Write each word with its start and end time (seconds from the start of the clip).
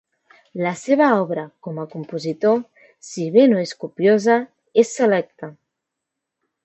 La 0.67 0.71
seva 0.83 1.09
obra 1.25 1.43
com 1.67 1.81
a 1.83 1.85
compositor, 1.91 2.57
si 3.09 3.27
bé 3.37 3.43
no 3.53 3.61
és 3.67 3.75
copiosa, 3.85 4.39
és 4.85 4.95
selecta. 5.03 5.51